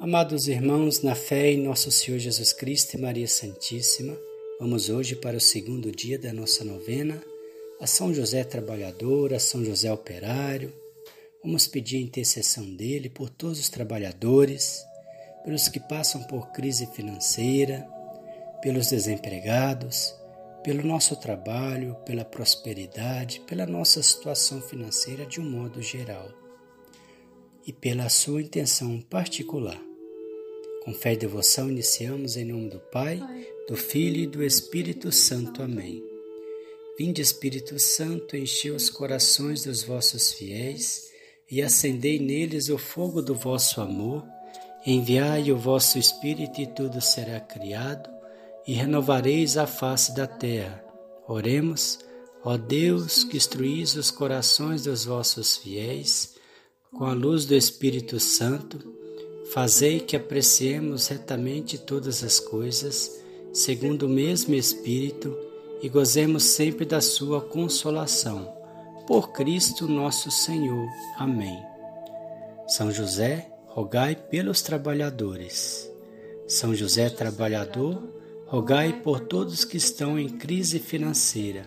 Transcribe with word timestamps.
Amados 0.00 0.46
irmãos, 0.46 1.02
na 1.02 1.16
fé 1.16 1.50
em 1.50 1.60
nosso 1.60 1.90
Senhor 1.90 2.20
Jesus 2.20 2.52
Cristo 2.52 2.94
e 2.94 3.00
Maria 3.00 3.26
Santíssima, 3.26 4.16
vamos 4.60 4.88
hoje 4.88 5.16
para 5.16 5.36
o 5.36 5.40
segundo 5.40 5.90
dia 5.90 6.16
da 6.16 6.32
nossa 6.32 6.64
novena, 6.64 7.20
a 7.80 7.86
São 7.86 8.14
José 8.14 8.44
Trabalhador, 8.44 9.34
a 9.34 9.40
São 9.40 9.64
José 9.64 9.92
Operário. 9.92 10.72
Vamos 11.42 11.66
pedir 11.66 11.96
a 11.96 12.02
intercessão 12.02 12.64
dele 12.76 13.08
por 13.08 13.28
todos 13.28 13.58
os 13.58 13.68
trabalhadores, 13.68 14.84
pelos 15.44 15.68
que 15.68 15.80
passam 15.80 16.22
por 16.28 16.52
crise 16.52 16.86
financeira, 16.94 17.84
pelos 18.62 18.90
desempregados, 18.90 20.14
pelo 20.62 20.86
nosso 20.86 21.16
trabalho, 21.16 21.96
pela 22.06 22.24
prosperidade, 22.24 23.40
pela 23.48 23.66
nossa 23.66 24.00
situação 24.00 24.60
financeira 24.60 25.26
de 25.26 25.40
um 25.40 25.50
modo 25.50 25.82
geral 25.82 26.30
e 27.66 27.72
pela 27.72 28.08
sua 28.08 28.40
intenção 28.40 29.00
particular. 29.00 29.87
Com 30.88 30.94
fé 30.94 31.12
e 31.12 31.16
devoção, 31.18 31.68
iniciamos 31.68 32.34
em 32.38 32.46
nome 32.46 32.70
do 32.70 32.80
Pai, 32.80 33.22
do 33.68 33.76
Filho 33.76 34.22
e 34.22 34.26
do 34.26 34.42
Espírito 34.42 35.12
Santo. 35.12 35.62
Amém. 35.62 36.02
Vinde, 36.98 37.20
Espírito 37.20 37.78
Santo, 37.78 38.34
enche 38.34 38.70
os 38.70 38.88
corações 38.88 39.64
dos 39.64 39.82
vossos 39.82 40.32
fiéis 40.32 41.10
e 41.50 41.60
acendei 41.60 42.18
neles 42.18 42.70
o 42.70 42.78
fogo 42.78 43.20
do 43.20 43.34
vosso 43.34 43.82
amor. 43.82 44.24
Enviai 44.86 45.52
o 45.52 45.58
vosso 45.58 45.98
Espírito 45.98 46.58
e 46.58 46.66
tudo 46.66 47.02
será 47.02 47.38
criado 47.38 48.08
e 48.66 48.72
renovareis 48.72 49.58
a 49.58 49.66
face 49.66 50.14
da 50.14 50.26
terra. 50.26 50.82
Oremos, 51.28 51.98
ó 52.42 52.56
Deus, 52.56 53.24
que 53.24 53.36
instruís 53.36 53.94
os 53.94 54.10
corações 54.10 54.84
dos 54.84 55.04
vossos 55.04 55.58
fiéis 55.58 56.34
com 56.96 57.04
a 57.04 57.12
luz 57.12 57.44
do 57.44 57.54
Espírito 57.54 58.18
Santo 58.18 58.97
Fazei 59.52 59.98
que 59.98 60.14
apreciemos 60.14 61.06
retamente 61.06 61.78
todas 61.78 62.22
as 62.22 62.38
coisas, 62.38 63.18
segundo 63.50 64.02
o 64.04 64.08
mesmo 64.08 64.54
Espírito, 64.54 65.34
e 65.80 65.88
gozemos 65.88 66.42
sempre 66.42 66.84
da 66.84 67.00
Sua 67.00 67.40
consolação. 67.40 68.54
Por 69.06 69.32
Cristo 69.32 69.88
nosso 69.88 70.30
Senhor. 70.30 70.86
Amém. 71.16 71.58
São 72.66 72.92
José, 72.92 73.50
rogai 73.68 74.14
pelos 74.14 74.60
trabalhadores. 74.60 75.90
São 76.46 76.74
José 76.74 77.08
Trabalhador, 77.08 78.02
rogai 78.46 79.00
por 79.00 79.18
todos 79.18 79.64
que 79.64 79.78
estão 79.78 80.18
em 80.18 80.28
crise 80.28 80.78
financeira. 80.78 81.64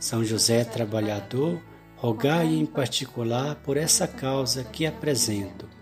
São 0.00 0.24
José 0.24 0.64
Trabalhador, 0.64 1.60
rogai 1.96 2.46
em 2.46 2.64
particular 2.64 3.56
por 3.56 3.76
essa 3.76 4.08
causa 4.08 4.64
que 4.64 4.86
apresento 4.86 5.76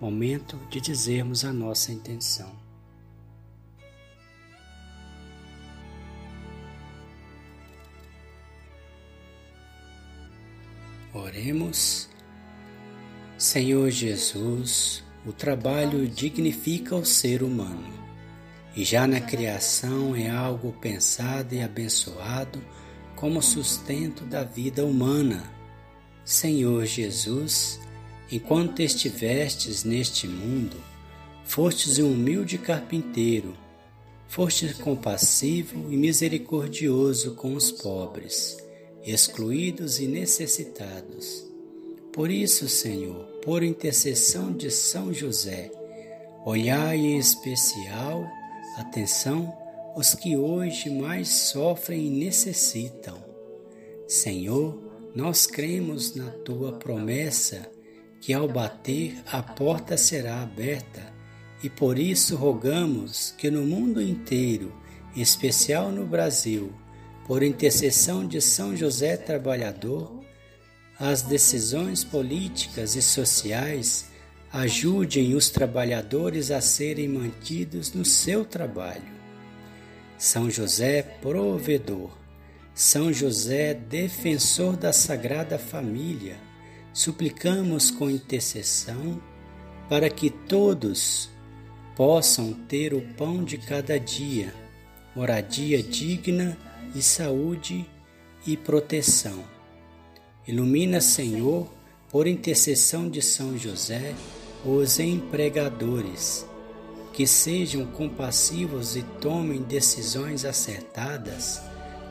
Momento 0.00 0.56
de 0.70 0.80
dizermos 0.80 1.44
a 1.44 1.52
nossa 1.52 1.92
intenção. 1.92 2.50
Oremos. 11.12 12.08
Senhor 13.36 13.90
Jesus, 13.90 15.02
o 15.26 15.32
trabalho 15.32 16.06
dignifica 16.06 16.94
o 16.94 17.04
ser 17.04 17.42
humano 17.42 18.00
e 18.76 18.84
já 18.84 19.06
na 19.06 19.20
criação 19.20 20.14
é 20.14 20.30
algo 20.30 20.72
pensado 20.72 21.54
e 21.54 21.62
abençoado 21.62 22.62
como 23.16 23.42
sustento 23.42 24.24
da 24.24 24.44
vida 24.44 24.84
humana. 24.84 25.42
Senhor 26.24 26.86
Jesus, 26.86 27.80
Enquanto 28.32 28.80
estivestes 28.80 29.82
neste 29.82 30.28
mundo, 30.28 30.76
fostes 31.44 31.98
um 31.98 32.12
humilde 32.12 32.58
carpinteiro, 32.58 33.56
fostes 34.28 34.74
compassivo 34.74 35.92
e 35.92 35.96
misericordioso 35.96 37.34
com 37.34 37.54
os 37.54 37.72
pobres, 37.72 38.56
excluídos 39.04 39.98
e 39.98 40.06
necessitados. 40.06 41.44
Por 42.12 42.30
isso, 42.30 42.68
Senhor, 42.68 43.24
por 43.42 43.64
intercessão 43.64 44.52
de 44.52 44.70
São 44.70 45.12
José, 45.12 45.72
olhai 46.44 46.98
em 46.98 47.18
especial, 47.18 48.24
atenção, 48.76 49.52
os 49.96 50.14
que 50.14 50.36
hoje 50.36 50.88
mais 50.88 51.28
sofrem 51.28 52.06
e 52.06 52.10
necessitam. 52.10 53.20
Senhor, 54.06 54.78
nós 55.16 55.48
cremos 55.48 56.14
na 56.14 56.30
tua 56.30 56.72
promessa 56.72 57.68
que 58.20 58.34
ao 58.34 58.46
bater 58.46 59.22
a 59.26 59.42
porta 59.42 59.96
será 59.96 60.42
aberta, 60.42 61.12
e 61.62 61.70
por 61.70 61.98
isso 61.98 62.36
rogamos 62.36 63.34
que 63.36 63.50
no 63.50 63.62
mundo 63.62 64.00
inteiro, 64.00 64.72
em 65.16 65.20
especial 65.20 65.90
no 65.90 66.06
Brasil, 66.06 66.72
por 67.26 67.42
intercessão 67.42 68.26
de 68.26 68.40
São 68.40 68.76
José 68.76 69.16
Trabalhador, 69.16 70.20
as 70.98 71.22
decisões 71.22 72.04
políticas 72.04 72.94
e 72.94 73.00
sociais 73.00 74.10
ajudem 74.52 75.34
os 75.34 75.48
trabalhadores 75.48 76.50
a 76.50 76.60
serem 76.60 77.08
mantidos 77.08 77.92
no 77.94 78.04
seu 78.04 78.44
trabalho. 78.44 79.20
São 80.18 80.50
José 80.50 81.02
provedor, 81.22 82.10
São 82.74 83.12
José 83.12 83.72
defensor 83.72 84.76
da 84.76 84.92
Sagrada 84.92 85.58
Família, 85.58 86.36
suplicamos 86.92 87.90
com 87.90 88.10
intercessão 88.10 89.20
para 89.88 90.08
que 90.10 90.30
todos 90.30 91.30
possam 91.96 92.52
ter 92.52 92.94
o 92.94 93.00
pão 93.14 93.44
de 93.44 93.58
cada 93.58 93.98
dia, 93.98 94.54
moradia 95.14 95.82
digna 95.82 96.56
e 96.94 97.02
saúde 97.02 97.86
e 98.46 98.56
proteção. 98.56 99.44
Ilumina, 100.46 101.00
Senhor, 101.00 101.68
por 102.08 102.26
intercessão 102.26 103.08
de 103.08 103.20
São 103.22 103.56
José, 103.56 104.14
os 104.64 104.98
empregadores, 104.98 106.46
que 107.12 107.26
sejam 107.26 107.86
compassivos 107.86 108.96
e 108.96 109.02
tomem 109.20 109.62
decisões 109.62 110.44
acertadas 110.44 111.60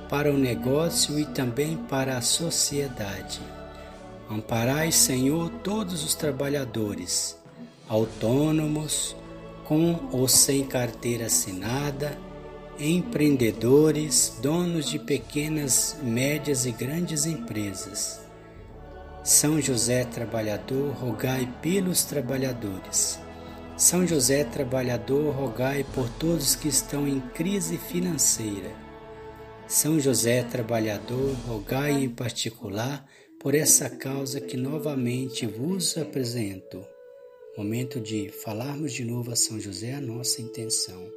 para 0.09 0.31
o 0.31 0.37
negócio 0.37 1.19
e 1.19 1.25
também 1.25 1.77
para 1.77 2.17
a 2.17 2.21
sociedade 2.21 3.39
Amparai, 4.29 4.91
Senhor, 4.91 5.49
todos 5.63 6.03
os 6.03 6.13
trabalhadores, 6.13 7.35
autônomos, 7.87 9.15
com 9.65 10.07
ou 10.11 10.27
sem 10.27 10.63
carteira 10.65 11.25
assinada, 11.25 12.15
empreendedores, 12.79 14.37
donos 14.39 14.87
de 14.87 14.99
pequenas, 14.99 15.97
médias 16.03 16.67
e 16.67 16.71
grandes 16.71 17.25
empresas. 17.25 18.21
São 19.23 19.59
José 19.59 20.05
Trabalhador, 20.05 20.93
rogai 20.93 21.51
pelos 21.59 22.03
trabalhadores. 22.03 23.19
São 23.75 24.05
José 24.05 24.43
Trabalhador, 24.43 25.33
rogai 25.33 25.83
por 25.95 26.07
todos 26.07 26.55
que 26.55 26.67
estão 26.67 27.07
em 27.07 27.19
crise 27.19 27.79
financeira. 27.79 28.71
São 29.67 29.99
José 29.99 30.43
Trabalhador, 30.43 31.35
rogai 31.47 31.91
em 32.03 32.09
particular 32.09 33.03
por 33.39 33.55
essa 33.55 33.89
causa 33.89 34.41
que 34.41 34.57
novamente 34.57 35.47
vos 35.47 35.97
apresento. 35.97 36.85
Momento 37.57 37.99
de 37.99 38.29
falarmos 38.29 38.91
de 38.91 39.05
novo 39.05 39.31
a 39.31 39.35
São 39.35 39.59
José 39.59 39.93
a 39.93 40.01
nossa 40.01 40.41
intenção. 40.41 41.09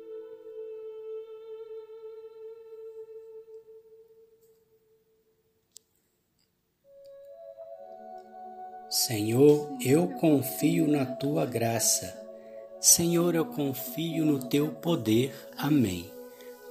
Senhor, 8.88 9.68
eu 9.84 10.06
confio 10.20 10.86
na 10.86 11.04
tua 11.04 11.44
graça. 11.44 12.16
Senhor, 12.80 13.34
eu 13.34 13.46
confio 13.46 14.24
no 14.24 14.48
teu 14.48 14.70
poder. 14.70 15.34
Amém. 15.56 16.10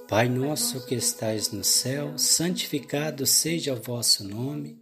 Pai 0.08 0.28
nosso 0.28 0.86
que 0.86 0.94
estais 0.94 1.50
no 1.50 1.64
céu, 1.64 2.16
santificado 2.16 3.26
seja 3.26 3.74
o 3.74 3.80
vosso 3.80 4.22
nome. 4.26 4.81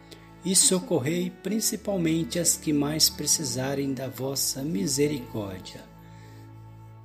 e 0.43 0.55
socorrei 0.55 1.31
principalmente 1.43 2.39
as 2.39 2.57
que 2.57 2.73
mais 2.73 3.09
precisarem 3.09 3.93
da 3.93 4.07
vossa 4.07 4.63
misericórdia. 4.63 5.81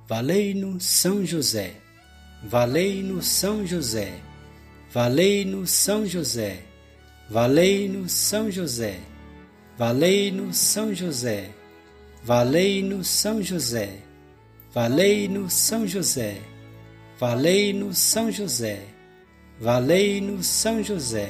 Valei-nos 0.07 0.85
São 0.85 1.25
José, 1.25 1.75
valei-nos 2.43 3.27
São 3.27 3.65
José, 3.65 4.19
valei-nos 4.91 5.69
São 5.69 6.05
José, 6.05 6.63
valei-nos 7.29 8.11
São 8.11 8.49
José, 8.49 8.99
valei-nos 9.77 10.57
São 10.57 10.93
José, 10.95 11.49
valei-nos 12.23 13.07
São 13.07 13.43
José, 13.43 13.99
valei-nos 14.73 15.53
São 15.53 15.85
José, 15.85 16.41
valei-nos 17.19 17.97
São 17.97 18.31
José, 18.31 18.81
valei-nos 19.59 20.47
São 20.47 20.81
José, 20.81 21.29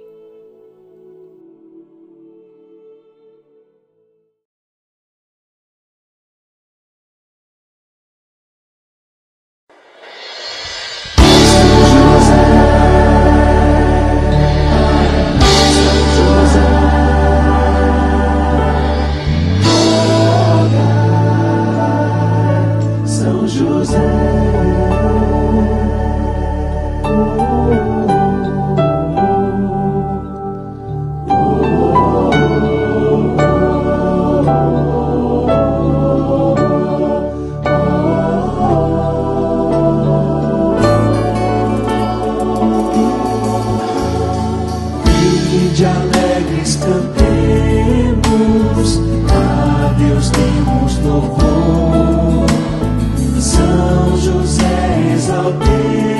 ao 55.41 56.10